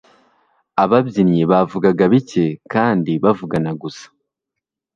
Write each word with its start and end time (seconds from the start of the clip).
ababyinnyi 0.83 1.41
bavugaga 1.51 2.03
bike 2.13 2.45
kandi 2.73 3.11
bavugana 3.23 3.71
gusa 3.81 4.05